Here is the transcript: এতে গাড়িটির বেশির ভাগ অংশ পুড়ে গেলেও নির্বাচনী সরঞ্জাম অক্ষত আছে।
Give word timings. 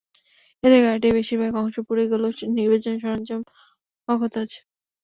এতে 0.63 0.77
গাড়িটির 0.85 1.15
বেশির 1.17 1.39
ভাগ 1.41 1.53
অংশ 1.61 1.75
পুড়ে 1.87 2.03
গেলেও 2.11 2.29
নির্বাচনী 2.57 2.97
সরঞ্জাম 3.03 3.41
অক্ষত 4.07 4.33
আছে। 4.43 4.59